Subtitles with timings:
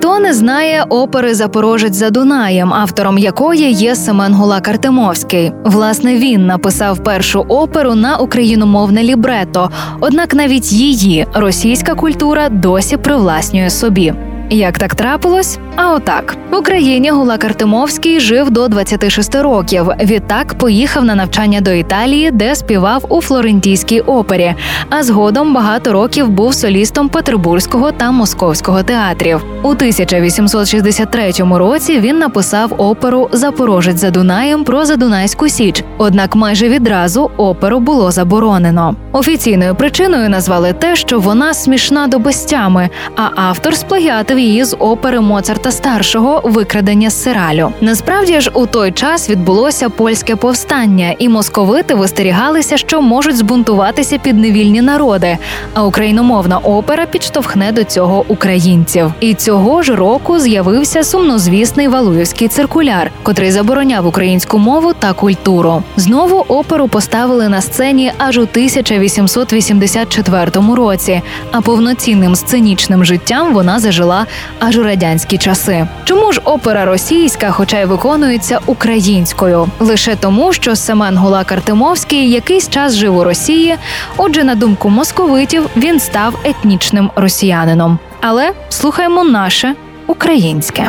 [0.00, 5.52] Хто не знає опери Запорожець за Дунаєм, автором якої є Семен Гулак Артемовський.
[5.64, 9.70] Власне, він написав першу оперу на україномовне лібрето.
[10.00, 14.14] Однак навіть її російська культура досі привласнює собі.
[14.52, 15.58] Як так трапилось?
[15.76, 19.86] А отак в Україні Гулак Артемовський жив до 26 років.
[20.00, 24.54] Відтак поїхав на навчання до Італії, де співав у флорентійській опері.
[24.88, 29.44] А згодом багато років був солістом Петербурзького та Московського театрів.
[29.62, 35.84] У 1863 році він написав оперу Запорожець за Дунаєм про Задунайську Січ.
[35.98, 38.96] Однак майже відразу оперу було заборонено.
[39.12, 45.20] Офіційною причиною назвали те, що вона смішна до безтями, а автор сплагіатив її з опери
[45.20, 47.72] Моцарта старшого викрадення сиралю.
[47.80, 54.82] Насправді ж у той час відбулося польське повстання, і московити вистерігалися, що можуть збунтуватися підневільні
[54.82, 55.38] народи.
[55.74, 59.12] А україномовна опера підштовхне до цього українців.
[59.20, 65.82] І цього ж року з'явився сумнозвісний Валуївський циркуляр, котрий забороняв українську мову та культуру.
[65.96, 71.22] Знову оперу поставили на сцені аж у 1884 році.
[71.50, 74.26] А повноцінним сценічним життям вона зажила
[74.58, 75.86] аж у радянські часи.
[76.04, 79.68] Чому ж опера російська, хоча й виконується українською?
[79.80, 83.76] Лише тому, що Семен Гулак Артемовський якийсь час жив у Росії.
[84.16, 87.98] Отже, на думку московитів, він став етнічним росіянином.
[88.20, 89.74] Але слухаймо наше
[90.06, 90.88] українське.